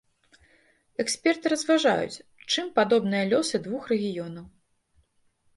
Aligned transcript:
Эксперты 1.03 1.45
разважаюць, 1.53 2.23
чым 2.53 2.71
падобныя 2.79 3.23
лёсы 3.35 3.55
двух 3.67 3.81
рэгіёнаў. 3.93 4.45